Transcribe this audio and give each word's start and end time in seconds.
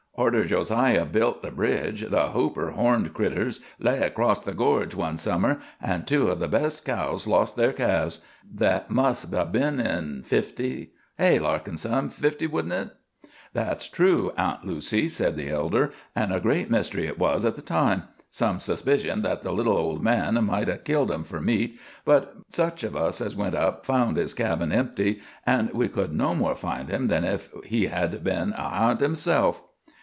Arter 0.17 0.43
Josiah 0.43 1.05
built 1.05 1.41
the 1.41 1.49
bridge, 1.49 2.07
the 2.11 2.27
Hooper 2.33 2.71
horned 2.71 3.11
critters 3.13 3.59
lay 3.79 4.01
across 4.01 4.39
the 4.41 4.53
gorge 4.53 4.93
one 4.93 5.17
summer, 5.17 5.59
an' 5.81 6.03
two 6.03 6.29
o' 6.29 6.35
the 6.35 6.49
best 6.49 6.85
cows 6.85 7.25
lost 7.25 7.55
their 7.55 7.71
calves. 7.73 8.19
That 8.53 8.91
must 8.91 9.33
'a' 9.33 9.45
been 9.45 9.79
in 9.79 10.21
'50. 10.23 10.91
Hay, 11.17 11.39
Larkin, 11.39 11.77
son 11.77 12.09
'50, 12.09 12.45
wa'n't 12.47 12.71
hit?" 12.73 12.89
"That's 13.53 13.87
true, 13.87 14.31
Aunt 14.37 14.63
Lucy," 14.65 15.07
said 15.07 15.37
the 15.37 15.49
elder; 15.49 15.91
"an' 16.15 16.31
a 16.31 16.41
great 16.41 16.69
mystery 16.69 17.05
hit 17.07 17.17
was 17.17 17.43
at 17.43 17.55
the 17.55 17.61
time. 17.63 18.03
Some 18.29 18.59
suspicioned 18.59 19.23
that 19.23 19.41
the 19.41 19.53
little 19.53 19.77
old 19.77 20.03
man 20.03 20.35
might 20.43 20.69
'a' 20.69 20.77
killed 20.77 21.11
'em 21.11 21.23
for 21.23 21.39
meat, 21.41 21.79
but 22.05 22.35
such 22.51 22.83
of 22.83 22.95
us 22.97 23.21
as 23.21 23.35
went 23.35 23.55
up 23.55 23.85
found 23.87 24.17
his 24.17 24.33
cabin 24.35 24.71
empty, 24.73 25.21
an' 25.47 25.71
we 25.73 25.87
could 25.87 26.13
no 26.13 26.35
more 26.35 26.53
find 26.53 26.89
him 26.89 27.07
than 27.07 27.23
if 27.23 27.49
he 27.63 27.87
had 27.87 28.23
been 28.23 28.51
a 28.51 28.61
harnt 28.69 28.99
hisself." 28.99 29.63